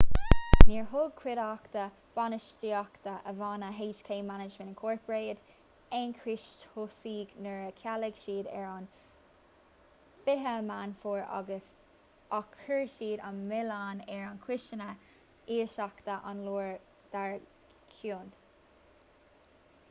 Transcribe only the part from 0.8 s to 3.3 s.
thug cuideachta bainistíochta